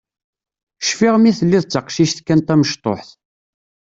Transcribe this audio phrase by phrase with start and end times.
[0.87, 3.09] Cfiɣ mi telliḍ d taqcict kan tamecṭuḥt.